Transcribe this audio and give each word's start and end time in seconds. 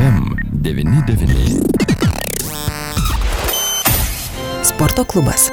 FM99. 0.00 1.60
Sporto 4.64 5.04
klubas. 5.04 5.50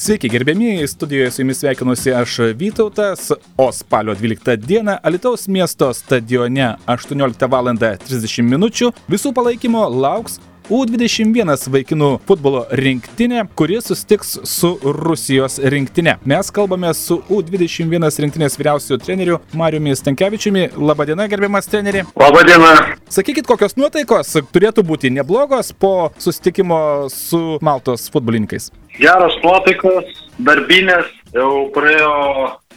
Sveiki, 0.00 0.30
gerbėmieji, 0.32 0.86
studijoje 0.88 1.34
su 1.34 1.42
jumis 1.42 1.60
sveikinuosi 1.60 2.14
aš 2.16 2.38
Vytautas, 2.56 3.26
o 3.60 3.66
spalio 3.76 4.14
12 4.16 4.56
dieną 4.64 4.96
Alitaus 5.04 5.44
miesto 5.52 5.90
stadione 5.92 6.70
18 6.88 7.50
val. 7.52 7.68
30 7.76 8.48
min. 8.48 8.64
visų 9.12 9.34
palaikymo 9.36 9.84
lauks 10.00 10.40
U21 10.70 11.50
vaikinų 11.74 12.08
futbolo 12.28 12.60
rinktinė, 12.78 13.40
kuri 13.58 13.80
susitiks 13.82 14.36
su 14.46 14.68
Rusijos 14.80 15.58
rinktinė. 15.72 16.14
Mes 16.30 16.52
kalbame 16.54 16.92
su 16.94 17.16
U21 17.26 18.06
rinktinės 18.24 18.54
vyriausiųjų 18.60 19.00
treneriu 19.02 19.40
Mariumi 19.58 19.96
Stankievičiumi. 19.98 20.68
Labadiena, 20.78 21.26
gerbiamas 21.32 21.66
treneri. 21.66 22.04
Labadiena. 22.14 22.70
Sakykit, 23.10 23.50
kokios 23.50 23.74
nuotaikos 23.80 24.30
turėtų 24.54 24.86
būti 24.86 25.10
neblogos 25.10 25.72
po 25.74 26.12
susitikimo 26.22 27.10
su 27.10 27.58
Maltos 27.66 28.06
futbolininkais? 28.14 28.70
Geros 29.00 29.34
nuotaikos, 29.42 30.06
darbinės, 30.38 31.10
jau 31.34 31.66
praėjo 31.74 32.14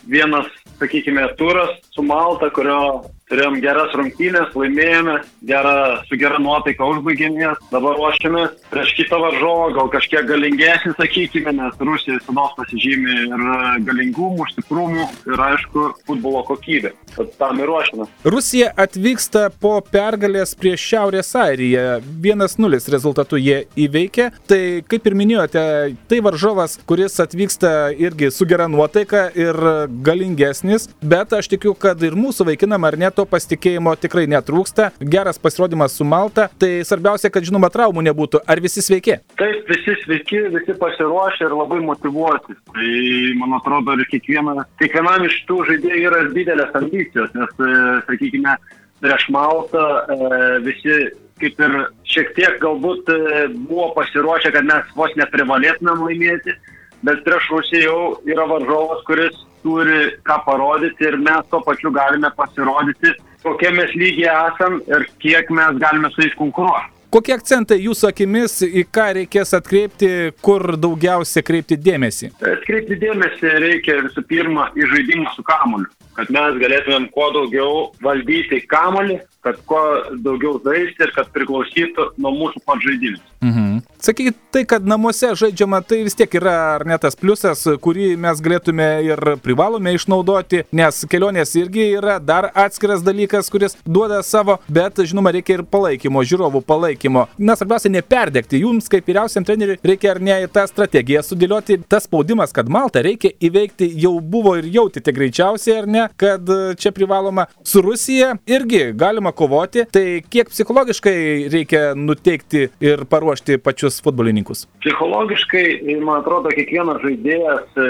vienas, 0.09 0.49
sakykime, 0.81 1.29
turas 1.37 1.77
su 1.93 2.01
Malta, 2.01 2.49
kurio 2.57 3.03
turėjom 3.33 3.59
geras 3.63 3.93
rungtynės, 3.97 4.53
laimėjome, 4.57 5.17
gerą, 5.49 5.75
su 6.07 6.17
gera 6.21 6.39
nuotaika 6.41 6.85
užbaigėm 6.93 7.39
jas, 7.41 7.61
dabar 7.71 7.97
ruošiamės 7.97 8.53
prieš 8.69 8.93
kitą 8.99 9.19
varžovą, 9.23 9.71
gal 9.77 9.89
kažkiek 9.93 10.27
galingesnį, 10.29 10.93
sakykime, 10.99 11.55
nes 11.57 11.81
Rusija 11.81 12.19
visada 12.19 12.45
pasižymi 12.57 13.17
ir 13.23 13.45
galingumu, 13.87 14.45
stiprumu 14.51 15.07
ir 15.29 15.45
aišku, 15.49 15.87
futbolo 16.07 16.43
kokybė. 16.47 16.93
Tad 17.13 17.33
tam 17.39 17.61
ir 17.61 17.69
ruošiamės. 17.69 18.11
Rusija 18.25 18.71
atvyksta 18.85 19.47
po 19.61 19.75
pergalės 19.85 20.53
prieš 20.57 20.85
Šiaurės 20.93 21.33
Airiją. 21.37 21.99
1-0 22.23 22.79
rezultatu 22.93 23.37
jie 23.41 23.63
įveikė. 23.79 24.29
Tai 24.49 24.61
kaip 24.89 25.09
ir 25.09 25.17
minėjote, 25.17 25.65
tai 26.09 26.21
varžovas, 26.25 26.79
kuris 26.89 27.19
atvyksta 27.23 27.93
irgi 27.97 28.31
su 28.33 28.47
gera 28.49 28.69
nuotaika 28.71 29.27
ir 29.37 29.57
galingesnis, 30.05 30.89
bet 31.01 31.33
aš 31.37 31.51
tikiu, 31.53 31.75
kad 31.77 32.01
ir 32.05 32.17
mūsų 32.17 32.49
vaikinam 32.51 32.89
ar 32.89 32.97
ne 32.99 33.11
to 33.23 33.29
pasitikėjimo 33.31 33.95
tikrai 33.99 34.25
netrūksta. 34.31 34.91
Geras 34.99 35.39
pasirodymas 35.39 35.95
su 35.97 36.07
Malta. 36.07 36.49
Tai 36.59 36.71
svarbiausia, 36.87 37.31
kad 37.33 37.45
žinoma 37.47 37.71
traumų 37.73 38.03
nebūtų. 38.09 38.43
Ar 38.49 38.61
visi 38.63 38.83
sveiki? 38.83 39.17
Taip, 39.39 39.63
visi 39.69 39.95
sveiki, 40.03 40.43
visi 40.53 40.75
pasiruošę 40.79 41.47
ir 41.47 41.55
labai 41.55 41.79
motivuoti. 41.85 42.57
Tai 42.73 42.91
man 43.39 43.57
atrodo, 43.59 43.95
ir 43.97 44.09
kiekviena, 44.11 44.67
kiekvienam 44.81 45.27
iš 45.29 45.39
tų 45.49 45.63
žaidėjų 45.71 46.05
yra 46.09 46.23
didelės 46.35 46.79
ambicijos, 46.79 47.31
nes, 47.37 47.53
e, 47.63 47.73
sakykime, 48.09 48.55
prieš 49.03 49.27
Maltą 49.35 49.83
e, 49.83 50.39
visi 50.67 50.99
kaip 51.41 51.59
ir 51.65 51.73
šiek 52.07 52.29
tiek 52.37 52.59
galbūt 52.61 53.09
e, 53.11 53.47
buvo 53.67 53.89
pasiruošę, 53.97 54.53
kad 54.55 54.67
mes 54.67 54.91
vos 54.97 55.15
neprivalėtumėm 55.19 56.05
laimėti, 56.07 56.55
bet 57.03 57.23
prieš 57.25 57.49
Rusiją 57.51 57.83
jau 57.83 57.99
yra 58.29 58.47
varžovas, 58.49 59.03
kuris 59.07 59.37
turi 59.63 60.15
ką 60.27 60.39
parodyti 60.45 61.07
ir 61.07 61.19
mes 61.19 61.45
tuo 61.51 61.61
pačiu 61.63 61.91
galime 61.95 62.31
pasirodyti, 62.37 63.13
kokie 63.43 63.71
mes 63.75 63.93
lygiai 63.95 64.49
esam 64.49 64.81
ir 64.87 65.07
kiek 65.23 65.51
mes 65.51 65.79
galime 65.83 66.11
su 66.11 66.23
jais 66.25 66.35
konkuruoti. 66.39 66.91
Kokie 67.13 67.35
akcentai 67.35 67.75
jūsų 67.77 68.07
akimis, 68.09 68.55
į 68.65 68.87
ką 68.89 69.03
reikės 69.19 69.51
atkreipti, 69.53 70.07
kur 70.41 70.63
daugiausia 70.81 71.43
kreipti 71.45 71.77
dėmesį? 71.77 72.31
Atkreipti 72.41 72.97
dėmesį 73.03 73.51
reikia 73.61 73.99
visų 74.07 74.23
pirma 74.31 74.71
į 74.73 74.87
žaidimą 74.95 75.35
su 75.35 75.45
kamuoliu, 75.45 75.91
kad 76.17 76.31
mes 76.33 76.57
galėtumėm 76.63 77.05
kuo 77.13 77.27
daugiau 77.35 77.75
valdyti 78.01 78.63
kamuolį, 78.65 79.19
kad 79.43 79.59
kuo 79.67 79.83
daugiau 80.23 80.57
žaisti 80.63 81.03
ir 81.03 81.13
kad 81.15 81.29
priklausytų 81.35 82.13
nuo 82.17 82.31
mūsų 82.37 82.63
pat 82.65 82.83
žaidimų. 82.85 83.21
Mhm. 83.43 83.81
Sakykit, 84.03 84.35
tai, 84.51 84.61
kad 84.67 84.85
namuose 84.87 85.33
žaidžiama, 85.39 85.81
tai 85.87 86.01
vis 86.03 86.15
tiek 86.15 86.31
yra 86.39 86.53
ar 86.75 86.83
ne 86.87 86.95
tas 86.99 87.15
pliusas, 87.19 87.63
kurį 87.83 88.13
mes 88.19 88.39
galėtume 88.43 88.87
ir 89.03 89.19
privalome 89.43 89.93
išnaudoti, 89.95 90.63
nes 90.75 90.99
kelionės 91.11 91.51
irgi 91.59 91.89
yra 91.97 92.17
dar 92.23 92.49
atskiras 92.55 93.03
dalykas, 93.03 93.49
kuris 93.51 93.75
duoda 93.83 94.21
savo, 94.23 94.57
bet 94.71 95.01
žinoma, 95.03 95.33
reikia 95.35 95.57
ir 95.57 95.65
palaikymo, 95.67 96.23
žiūrovų 96.27 96.63
palaikymo. 96.67 97.25
Na, 97.39 97.57
svarbiausia, 97.59 97.91
neperdegti. 97.91 98.61
Jums, 98.63 98.87
kaip 98.91 99.07
vyriausiam 99.11 99.47
treneriui, 99.47 99.79
reikia 99.83 100.13
ar 100.13 100.21
ne 100.23 100.39
į 100.45 100.51
tą 100.55 100.63
strategiją 100.71 101.23
sudėlioti. 101.27 101.81
Tas 101.91 102.07
spaudimas, 102.07 102.55
kad 102.55 102.71
Maltą 102.71 103.03
reikia 103.03 103.33
įveikti, 103.43 103.89
jau 104.03 104.15
buvo 104.19 104.55
ir 104.59 104.69
jautėte 104.71 105.15
greičiausiai, 105.15 105.81
ar 105.81 105.89
ne, 105.97 106.07
kad 106.19 106.47
čia 106.79 106.93
privaloma 106.95 107.49
su 107.67 107.83
Rusija 107.83 108.33
irgi 108.47 108.85
galima 108.95 109.32
kovoti. 109.35 109.85
Tai 109.93 110.05
kiek 110.29 110.51
psichologiškai 110.51 111.15
reikia 111.53 111.83
nuteikti 111.97 112.67
ir 112.83 113.05
paruošti 113.09 113.59
pačius 113.63 113.99
futbolininkus? 114.05 114.65
Psichologiškai, 114.83 115.65
man 116.03 116.21
atrodo, 116.21 116.51
kiekvienas 116.53 117.01
žaidėjas 117.03 117.79
e, 117.79 117.87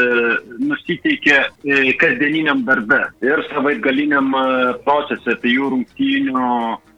nusiteikia 0.63 1.43
e, 1.63 1.93
kasdieniniam 2.01 2.63
darbe 2.67 3.01
ir 3.25 3.43
savaitgaliniam 3.51 4.31
e, 4.39 4.47
procese, 4.87 5.37
tai 5.41 5.53
jų 5.55 5.73
rungtynių 5.75 6.47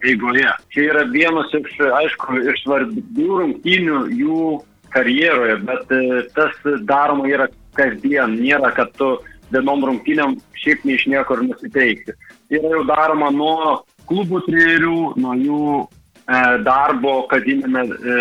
eigoje. 0.05 0.53
Čia 0.73 0.87
yra 0.91 1.03
vienas 1.11 1.53
iš, 1.57 1.77
aišku, 2.01 2.39
iš 2.53 2.63
svarbių 2.65 3.41
rungtynių 3.41 4.01
jų 4.21 4.41
karjeroje, 4.95 5.59
bet 5.67 5.91
e, 5.91 6.03
tas 6.35 6.55
daroma 6.87 7.27
yra 7.29 7.49
kasdien, 7.75 8.37
nėra, 8.39 8.71
kad 8.75 8.93
tu 8.99 9.17
vienom 9.51 9.83
rungtynėm 9.89 10.37
šiaip 10.57 10.85
nei 10.87 10.97
iš 10.99 11.07
niekur 11.11 11.43
nusiteikti. 11.45 12.15
Tai 12.15 12.59
yra 12.59 12.71
jau 12.77 12.85
daroma 12.87 13.31
nuo 13.33 13.75
klubų 14.09 14.41
trenerių, 14.47 14.97
nuo 15.21 15.35
jų 15.39 15.61
E, 16.25 16.37
darbo 16.65 17.27
kasdienėme 17.29 17.83
e, 17.85 18.13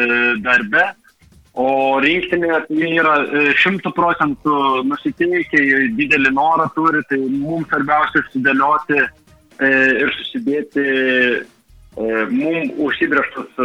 darbe, 0.44 0.82
o 1.56 1.68
rinktinė 2.04 2.58
tai 2.66 2.88
yra 2.98 3.14
e, 3.24 3.44
šimtų 3.62 3.94
procentų 3.96 4.56
nusiteikę, 4.90 5.62
didelį 5.96 6.34
norą 6.36 6.66
turi, 6.76 7.00
tai 7.08 7.22
mums 7.30 7.70
svarbiausia 7.70 8.24
sudėlioti 8.28 9.00
ir 9.64 10.10
susidėti 10.18 10.84
mums 12.34 12.72
užsibrieštus 12.82 13.60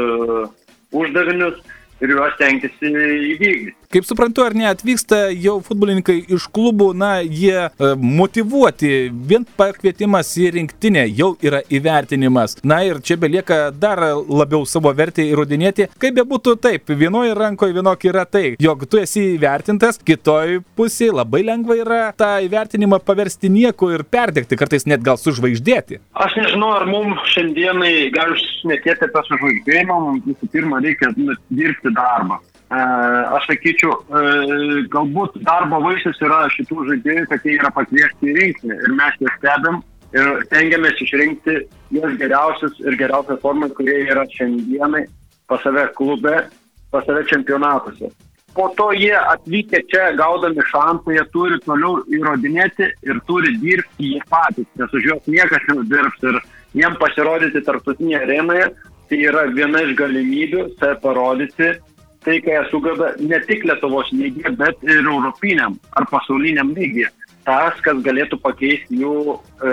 uždavinius 0.94 1.58
ir 2.06 2.14
juos 2.14 2.36
tenktis 2.38 2.76
įvykdyti. 2.86 3.74
Kaip 3.90 4.06
suprantu, 4.06 4.44
ar 4.46 4.54
ne, 4.54 4.68
atvyksta 4.70 5.18
jau 5.34 5.56
futbolininkai 5.66 6.20
iš 6.36 6.44
klubų, 6.54 6.92
na, 6.94 7.24
jie 7.26 7.56
e, 7.58 7.88
motivuoti, 7.98 8.90
vien 9.32 9.48
pakvietimas 9.58 10.30
į 10.38 10.52
rinktinę 10.54 11.08
jau 11.08 11.32
yra 11.42 11.64
įvertinimas. 11.74 12.60
Na 12.62 12.84
ir 12.86 13.00
čia 13.02 13.18
belieka 13.18 13.58
dar 13.74 13.98
labiau 14.30 14.62
savo 14.70 14.92
vertę 14.94 15.26
įrodinėti. 15.26 15.88
Kaip 15.98 16.20
be 16.20 16.26
būtų 16.30 16.54
taip, 16.62 16.94
vienoje 17.00 17.34
rankoje 17.40 17.74
vienok 17.80 18.06
yra 18.12 18.28
tai, 18.30 18.44
jog 18.62 18.86
tu 18.86 19.02
esi 19.02 19.24
įvertintas, 19.32 19.98
kitoj 20.06 20.60
pusėje 20.78 21.18
labai 21.24 21.42
lengva 21.50 21.80
yra 21.82 22.00
tą 22.14 22.30
įvertinimą 22.46 23.02
paversti 23.10 23.50
nieko 23.50 23.90
ir 23.96 24.06
perdegti, 24.06 24.60
kartais 24.62 24.86
net 24.86 25.02
gal 25.02 25.18
sužvaigždėti. 25.18 25.98
Aš 26.14 26.38
nežinau, 26.44 26.76
ar 26.78 26.86
mums 26.94 27.26
šiandienai 27.34 28.12
gali 28.14 28.38
šnekėti 28.46 29.10
apie 29.10 29.28
sužvaigždėjimą, 29.32 30.00
mums 30.12 30.30
visų 30.30 30.54
pirma 30.54 30.86
reikia 30.86 31.10
nu, 31.18 31.34
dirbti 31.50 31.98
darbą. 31.98 32.38
Aš 32.70 33.48
sakyčiau, 33.50 33.96
e, 33.98 34.20
galbūt 34.94 35.40
darbo 35.42 35.80
vaisius 35.82 36.20
yra 36.22 36.44
šitų 36.54 36.84
žaidėjų, 36.92 37.24
kad 37.32 37.48
jie 37.48 37.56
yra 37.58 37.72
pakviesti 37.74 38.30
į 38.30 38.36
rinkinį 38.38 38.76
ir 38.78 38.94
mes 38.94 39.16
juos 39.18 39.34
stebim 39.40 39.80
ir 40.14 40.30
tengiamės 40.52 41.02
išrinkti 41.02 41.56
juos 41.98 42.14
geriausius 42.22 42.78
ir 42.86 42.98
geriausią 43.00 43.40
formą, 43.42 43.72
kurie 43.74 44.04
yra 44.06 44.28
šiandienai 44.36 45.08
pas 45.50 45.66
save 45.66 45.88
klube, 45.98 46.36
pas 46.94 47.10
save 47.10 47.26
čempionatuose. 47.32 48.12
Po 48.54 48.70
to 48.78 48.92
jie 48.94 49.18
atvykę 49.18 49.82
čia 49.90 50.12
gaudami 50.18 50.62
šansą, 50.70 51.18
jie 51.18 51.26
turi 51.34 51.58
toliau 51.66 52.04
įrodinėti 52.06 52.94
ir 53.10 53.22
turi 53.26 53.58
dirbti 53.66 54.14
jie 54.14 54.24
patys, 54.30 54.70
nes 54.78 54.94
už 54.94 55.10
juos 55.10 55.26
niekas 55.26 55.66
neudirbs 55.74 56.22
ir 56.30 56.42
jiem 56.78 57.02
pasirodyti 57.02 57.66
tarptautinėje 57.66 58.24
arenoje, 58.28 58.72
tai 59.10 59.26
yra 59.26 59.48
viena 59.58 59.82
iš 59.88 59.98
galimybių 59.98 60.66
save 60.78 61.00
parodyti 61.02 61.74
tai, 62.26 62.40
ką 62.44 62.56
jie 62.56 62.66
sugeba 62.72 63.14
ne 63.20 63.40
tik 63.48 63.66
Lietuvos 63.68 64.12
lygiai, 64.16 64.56
bet 64.60 64.84
ir 64.88 65.02
europiniam 65.04 65.80
ar 66.00 66.08
pasauliniam 66.12 66.74
lygiai. 66.76 67.12
Tas, 67.48 67.80
kas 67.82 68.02
galėtų 68.06 68.38
pakeisti 68.44 69.00
jų 69.00 69.14
e, 69.34 69.72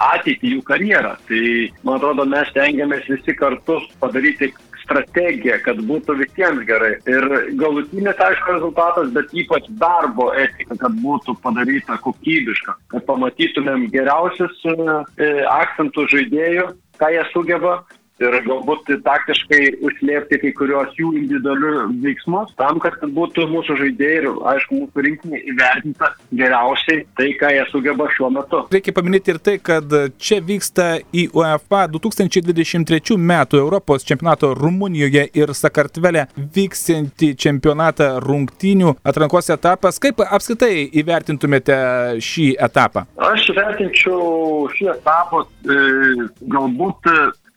ateitį, 0.00 0.54
jų 0.54 0.62
karjerą. 0.64 1.16
Tai, 1.28 1.42
man 1.84 1.98
atrodo, 1.98 2.24
mes 2.30 2.52
tengiamės 2.54 3.10
visi 3.10 3.34
kartu 3.36 3.80
padaryti 4.00 4.52
strategiją, 4.86 5.58
kad 5.64 5.82
būtų 5.88 6.16
visiems 6.22 6.62
gerai. 6.68 6.94
Ir 7.10 7.26
galutinis, 7.60 8.16
aišku, 8.22 8.54
rezultatas, 8.56 9.10
bet 9.16 9.34
ypač 9.36 9.66
darbo 9.82 10.30
etika, 10.38 10.78
kad 10.78 10.96
būtų 11.02 11.36
padaryta 11.42 11.98
kokybiška, 12.04 12.76
kad 12.94 13.06
pamatytumėm 13.10 13.88
geriausius 13.92 14.62
e, 14.70 15.30
akcentų 15.52 16.06
žaidėjų, 16.14 16.70
ką 17.02 17.12
jie 17.12 17.24
sugeba 17.34 17.80
ir 18.22 18.36
galbūt 18.46 18.88
taktiškai 19.04 19.60
užslėpti 19.84 20.38
kai 20.40 20.52
kurios 20.56 20.94
jų 20.96 21.12
individualių 21.20 21.72
veiksmus, 22.04 22.52
tam, 22.60 22.80
kad 22.82 22.98
būtų 23.16 23.46
mūsų 23.50 23.76
žaidėjai 23.82 24.20
ir, 24.22 24.28
aišku, 24.52 24.80
mūsų 24.82 25.04
rinkinė 25.06 25.40
įvertinta 25.52 26.12
geriausiai 26.32 27.04
tai, 27.18 27.30
ką 27.40 27.52
jie 27.52 27.66
sugeba 27.72 28.08
šiuo 28.14 28.30
metu. 28.32 28.62
Reikia 28.72 28.94
paminėti 28.96 29.34
ir 29.34 29.40
tai, 29.42 29.56
kad 29.60 29.92
čia 30.16 30.40
vyksta 30.44 30.88
į 31.12 31.28
UEFA 31.36 31.84
2023 31.92 33.18
metų 33.20 33.60
Europos 33.60 34.06
čempionato 34.06 34.52
Rumunijoje 34.56 35.26
ir 35.36 35.54
Sakartvele 35.56 36.26
vyksianti 36.36 37.34
čempionatą 37.36 38.16
rungtynių 38.24 38.96
atrankos 39.06 39.52
etapas. 39.52 40.00
Kaip 40.02 40.22
apskritai 40.24 40.86
įvertintumėte 41.02 41.76
šį 42.24 42.52
etapą? 42.66 43.06
Aš 43.28 43.50
vertinčiau 43.56 44.66
šį 44.72 44.92
etapą 44.96 45.44
e, 45.44 46.28
galbūt 46.52 47.12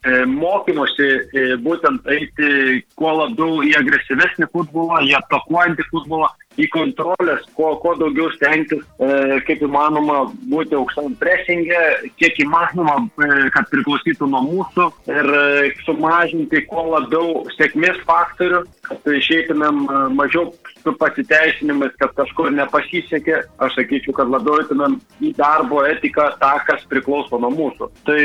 mokymosi 0.07 1.07
e, 1.35 1.55
būtent 1.59 2.05
eiti 2.07 2.83
kuo 2.95 3.11
labiau 3.17 3.63
į 3.67 3.73
agresyvesnį 3.81 4.47
futbolą, 4.53 5.01
į 5.03 5.17
atakuojantį 5.19 5.87
futbolą, 5.89 6.29
į 6.59 6.67
kontrolės, 6.73 7.45
kuo, 7.57 7.73
kuo 7.81 7.95
daugiau 7.99 8.29
stengtis, 8.35 8.83
e, 8.99 9.39
kaip 9.47 9.63
įmanoma, 9.65 10.21
būti 10.51 10.77
aukštam 10.77 11.15
presingė, 11.21 11.81
kiek 12.19 12.41
įmanoma, 12.45 12.97
e, 13.07 13.49
kad 13.55 13.69
priklausytų 13.71 14.29
nuo 14.29 14.43
mūsų 14.47 14.89
ir 15.11 15.31
e, 15.39 15.71
sumažinti 15.85 16.65
kuo 16.69 16.85
labiau 16.93 17.45
sėkmės 17.55 18.01
faktorių, 18.07 18.63
kad 18.89 19.13
išeitumėm 19.19 19.85
e, 19.85 20.01
mažiau 20.17 20.49
su 20.79 20.93
pasiteisinimais, 20.99 21.93
kad 21.99 22.13
kažkur 22.17 22.51
nepasisekė, 22.55 23.41
aš 23.63 23.75
sakyčiau, 23.77 24.15
kad 24.19 24.31
labiau 24.31 24.61
eitumėm 24.63 24.97
į 25.23 25.33
darbo 25.37 25.83
etiką 25.87 26.29
tą, 26.41 26.53
kas 26.67 26.85
priklauso 26.91 27.39
nuo 27.41 27.51
mūsų. 27.53 27.89
Tai 28.07 28.19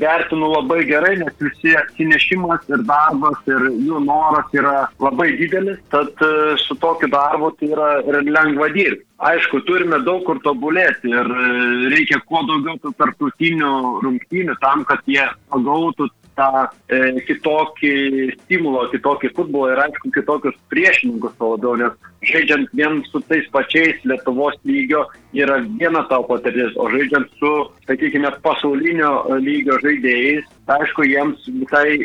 vertinu 0.00 0.50
labai 0.54 0.82
gerai, 0.88 1.14
nes 1.20 1.36
visi 1.40 1.74
atsinešimas 1.78 2.68
ir 2.72 2.84
darbas 2.88 3.40
ir 3.50 3.68
jų 3.70 4.00
noras 4.04 4.56
yra 4.56 4.76
labai 5.02 5.32
didelis, 5.40 5.80
tad 5.92 6.12
e, 6.24 6.56
su 6.64 6.76
tokiu 6.80 7.10
darbu 7.12 7.53
tai 7.58 7.70
yra 7.74 7.88
ir 8.02 8.20
lengva 8.26 8.68
dirbti. 8.74 9.06
Aišku, 9.24 9.62
turime 9.68 10.00
daug 10.04 10.24
kur 10.26 10.40
tobulėti 10.44 11.12
ir 11.12 11.30
e, 11.30 11.46
reikia 11.94 12.20
kuo 12.28 12.42
daugiau 12.48 12.76
tų 12.82 12.92
tarptautinių 12.98 13.72
rungtynių 14.04 14.58
tam, 14.60 14.84
kad 14.88 15.04
jie 15.08 15.24
pagautų 15.52 16.10
tą 16.34 16.66
e, 16.90 17.22
kitokį 17.28 17.94
stimulą, 18.40 18.88
kitokį 18.92 19.30
futbolą 19.36 19.72
ir 19.72 19.84
aišku 19.86 20.10
kitokius 20.14 20.58
priešininkus 20.72 21.36
to 21.38 21.54
labiau, 21.54 21.76
nes 21.78 22.10
žaidžiant 22.28 22.72
vien 22.72 23.02
su 23.10 23.20
tais 23.28 23.46
pačiais 23.52 24.02
Lietuvos 24.04 24.56
lygio 24.64 25.04
yra 25.34 25.58
viena 25.80 26.04
tavo 26.08 26.28
patirtis, 26.30 26.74
o 26.76 26.88
žaidžiant 26.92 27.30
su, 27.40 27.52
sakykime, 27.88 28.30
pasaulinio 28.44 29.12
lygio 29.42 29.78
žaidėjais, 29.82 30.46
aišku, 30.70 31.04
jiems 31.10 31.48
visai 31.60 31.98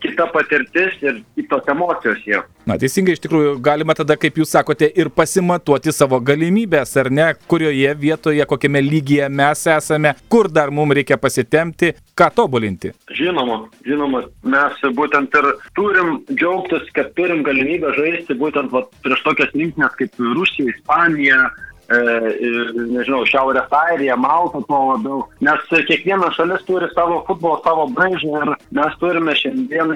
kita 0.00 0.26
patirtis 0.32 0.96
ir 1.04 1.20
kitos 1.36 1.68
emocijos 1.68 2.22
jie. 2.24 2.40
Na, 2.68 2.76
teisingai, 2.80 3.16
iš 3.16 3.22
tikrųjų, 3.24 3.54
galima 3.64 3.96
tada, 3.96 4.14
kaip 4.20 4.36
jūs 4.40 4.52
sakote, 4.54 4.86
ir 5.00 5.10
pasimatuoti 5.12 5.92
savo 5.92 6.20
galimybės, 6.24 6.92
ar 7.00 7.10
ne, 7.12 7.26
kurioje 7.50 7.94
vietoje, 7.98 8.44
kokiame 8.48 8.82
lygyje 8.84 9.28
mes 9.32 9.64
esame, 9.74 10.14
kur 10.32 10.48
dar 10.52 10.72
mums 10.74 10.94
reikia 10.96 11.18
pasitemti, 11.20 11.92
ką 12.16 12.30
tobulinti. 12.36 12.92
Žinoma, 13.16 13.62
žinoma, 13.86 14.22
mes 14.54 14.84
būtent 14.96 15.34
ir 15.40 15.50
turim 15.76 16.20
džiaugtis, 16.30 16.88
kad 16.96 17.12
turim 17.18 17.42
galimybę 17.46 17.92
žaisti 17.96 18.36
būtent 18.40 18.72
va, 18.74 18.84
prieš 19.04 19.24
tokias 19.26 19.49
rinktinės 19.54 19.96
kaip 19.98 20.18
Rusija, 20.20 20.72
Ispanija, 20.74 21.40
nežinau, 21.90 23.24
Šiaurės 23.26 23.72
Airija, 23.74 24.16
Malta, 24.20 24.60
tuo 24.68 24.80
labiau. 24.92 25.24
Nes 25.44 25.64
kiekviena 25.88 26.30
šalis 26.36 26.62
turi 26.68 26.88
savo 26.94 27.20
futbolo, 27.26 27.58
savo 27.64 27.86
braižą 27.96 28.42
ir 28.42 28.52
mes 28.76 28.96
turime 29.00 29.34
šiandien 29.38 29.94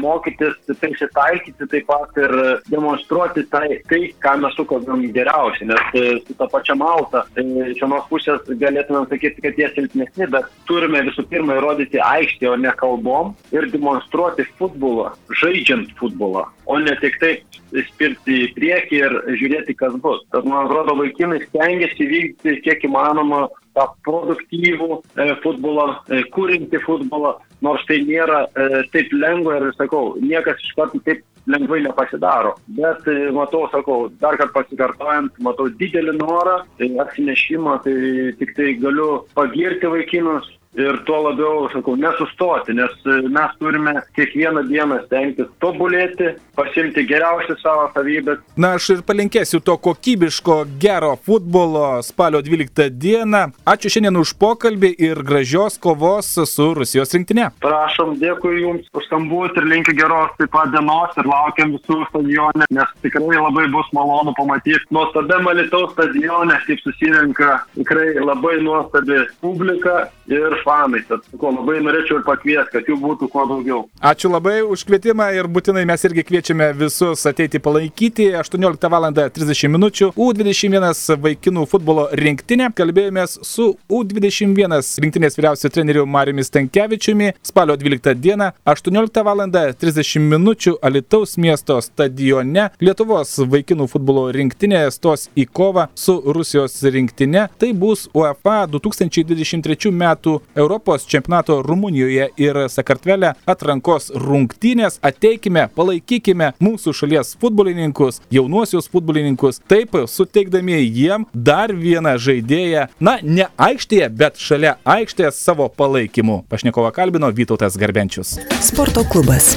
mokytis 0.00 0.56
prisitaikyti 0.80 1.68
taip 1.70 1.86
pat 1.88 2.18
ir 2.18 2.34
demonstruoti 2.72 3.46
tai, 3.52 3.80
tai 3.90 4.02
ką 4.22 4.34
mes 4.42 4.56
sukalbam 4.58 5.04
geriausiai. 5.14 5.70
Nes 5.70 6.24
su 6.26 6.36
ta 6.38 6.48
pačia 6.50 6.76
Malta, 6.78 7.24
iš 7.38 7.82
vienos 7.82 8.06
pusės 8.10 8.42
galėtume 8.60 9.04
sakyti, 9.10 9.44
kad 9.44 9.58
jie 9.60 9.70
silpnesni, 9.76 10.30
bet 10.34 10.50
turime 10.68 11.04
visų 11.06 11.26
pirma 11.30 11.58
įrodyti 11.58 12.02
aikštį, 12.02 12.50
o 12.52 12.56
ne 12.58 12.74
kalbom 12.78 13.34
ir 13.54 13.68
demonstruoti 13.72 14.46
futbolą, 14.58 15.12
žaidžiant 15.38 15.94
futbolą, 16.00 16.48
o 16.66 16.78
ne 16.82 16.94
tik 17.02 17.20
taip 17.22 17.44
spirti 17.68 18.36
į 18.46 18.52
priekį 18.56 19.00
ir 19.02 19.16
žiūrėti, 19.36 19.74
kas 19.76 19.96
bus. 20.00 20.22
Tad 20.32 20.46
man 20.48 20.64
atrodo, 20.64 20.94
vaikinai 20.96 21.27
stengiasi 21.48 22.08
vykti 22.10 22.58
kiek 22.64 22.84
įmanoma 22.88 23.46
tą 23.76 23.86
produktyvų 24.06 24.90
e, 24.98 25.28
futbolą, 25.44 25.88
e, 26.10 26.22
kūrinti 26.34 26.80
futbolą, 26.82 27.36
nors 27.64 27.84
tai 27.88 28.00
nėra 28.06 28.44
e, 28.48 28.84
taip 28.94 29.12
lengva 29.14 29.58
ir, 29.60 29.68
sakau, 29.78 30.16
niekas 30.22 30.60
iš 30.64 30.74
karto 30.78 31.00
taip 31.06 31.24
lengvai 31.48 31.80
nepasidaro. 31.86 32.54
Bet 32.76 33.06
e, 33.08 33.30
matau, 33.34 33.64
sakau, 33.72 34.08
dar 34.20 34.38
kartą 34.40 34.54
pasikartojant, 34.58 35.38
matau 35.44 35.68
didelį 35.80 36.18
norą, 36.18 36.60
tai 36.80 36.90
atsinešimą, 37.04 37.78
tai 37.86 37.96
tik 38.40 38.54
tai 38.58 38.74
galiu 38.82 39.10
pagirti 39.38 39.90
vaikinus, 39.94 40.50
ir 40.76 40.98
tuo 41.06 41.22
labiau, 41.24 41.68
sakau, 41.72 41.96
nesustoti, 41.96 42.74
nes 42.76 42.92
e, 43.06 43.20
mes 43.32 43.54
turime 43.58 43.94
kiekvieną 44.16 44.64
dieną 44.68 45.00
stengtis 45.06 45.48
tobulėti, 45.62 46.34
pasimti 46.58 47.04
geriausias 47.08 47.60
savo 47.62 47.88
savybės. 47.94 48.42
Na, 48.60 48.74
aš 48.76 48.90
ir 48.96 49.02
palinkėsiu 49.08 49.62
to 49.64 49.78
kokybiško, 49.82 50.60
gero 50.82 51.14
futbolo 51.24 52.02
spalio 52.06 52.42
12 52.44 52.90
dieną. 53.00 53.44
Ačiū 53.68 53.92
šiandien 53.94 54.20
už 54.20 54.34
pokalbį 54.40 54.92
ir 55.08 55.22
gražios 55.26 55.78
kovos 55.80 56.34
su 56.52 56.68
Rusijos 56.76 57.14
rinktinė. 57.16 57.50
Prašom, 57.64 58.16
dėkui 58.20 58.60
Jums 58.62 58.90
už 58.92 59.08
skambutį 59.08 59.62
ir 59.62 59.68
linkiu 59.72 59.96
geros 59.96 60.34
taip 60.38 60.52
pat 60.52 60.72
dienos 60.74 61.16
ir 61.18 61.28
laukiam 61.30 61.72
visų 61.76 62.02
stadionė, 62.10 62.68
nes 62.74 62.94
tikrai 63.04 63.38
labai 63.38 63.66
bus 63.72 63.88
malonu 63.96 64.34
pamatyti 64.36 64.84
nuostabiam 64.94 65.48
Alitaus 65.50 65.94
stadione, 65.94 66.58
kaip 66.66 66.82
susirenka 66.84 67.58
tikrai 67.76 68.12
labai 68.20 68.58
nuostabi 68.64 69.24
publika 69.42 70.08
ir 70.28 70.57
fanai. 70.64 71.02
Tad 71.08 71.24
ko 71.40 71.52
labai 71.54 71.78
norėčiau 71.84 72.20
ir 72.20 72.26
pakviesti, 72.26 72.72
kad 72.76 72.88
jų 72.90 72.98
būtų 73.02 73.28
kuo 73.32 73.44
daugiau. 73.48 73.80
Ačiū 74.00 74.30
labai 74.32 74.60
už 74.66 74.84
kvietimą 74.88 75.30
ir 75.36 75.48
būtinai 75.50 75.84
mes 75.88 76.04
irgi 76.08 76.24
kviečiame 76.28 76.70
visus 76.78 77.24
ateiti 77.28 77.60
palaikyti 77.62 78.30
18 78.38 78.90
val. 78.92 79.08
30 79.08 79.72
min. 79.72 79.86
U21 79.88 81.18
vaikinų 81.24 81.64
futbolo 81.70 82.08
rinktinė. 82.18 82.70
Kalbėjomės 82.76 83.38
su 83.46 83.70
U21 83.90 84.74
rinktinės 85.04 85.38
vyriausiu 85.38 85.70
treneriu 85.72 86.06
Mariumi 86.06 86.44
Stankievičiumi 86.44 87.32
spalio 87.46 87.76
12 87.78 88.14
dieną 88.18 88.50
18 88.66 89.24
val. 89.24 89.44
30 89.48 90.26
min. 90.28 90.48
Alitaus 90.82 91.36
miesto 91.38 91.78
stadione 91.82 92.68
Lietuvos 92.82 93.36
vaikinų 93.50 93.88
futbolo 93.90 94.28
rinktinė 94.34 94.84
stos 94.94 95.28
į 95.38 95.46
kovą 95.52 95.88
su 95.98 96.18
Rusijos 96.24 96.78
rinktinė. 96.82 97.48
Tai 97.58 97.70
bus 97.78 98.06
UEFA 98.14 98.64
2023 98.70 99.92
metų 99.94 100.38
Europos 100.56 101.06
čempionato 101.06 101.62
Rumunijoje 101.62 102.28
ir 102.36 102.58
Sakartvele 102.68 103.32
atrankos 103.46 104.10
rungtynės. 104.14 104.98
Ateikime, 105.04 105.68
palaikykime 105.76 106.52
mūsų 106.62 106.94
šalies 106.96 107.34
futbolininkus, 107.40 108.22
jaunuosius 108.34 108.90
futbolininkus, 108.92 109.62
taip 109.68 109.96
suteikdami 110.08 110.80
jiem 110.82 111.26
dar 111.32 111.72
vieną 111.74 112.16
žaidėją, 112.22 112.88
na, 113.00 113.18
ne 113.22 113.48
aikštėje, 113.56 114.10
bet 114.10 114.38
šalia 114.42 114.76
aikštės 114.88 115.40
savo 115.44 115.68
palaikymu. 115.68 116.42
Pašnekovą 116.48 116.92
kalbino 116.96 117.32
Vytautas 117.34 117.78
Garbenčius. 117.80 118.38
Sporto 118.64 119.04
klubas. 119.12 119.54